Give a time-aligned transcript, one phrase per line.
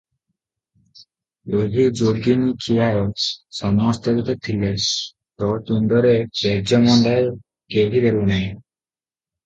[1.59, 3.05] ଏହି ଯୋଗିନୀଖିଆଏ
[3.59, 4.73] ସମସ୍ତେ ତ ଥିଲେ,
[5.43, 7.33] ତୋ ତୁଣ୍ଡରେ ପେଜ ମନ୍ଦାଏ
[7.77, 8.55] କେହି ଦେଲେ ନାହିଁ?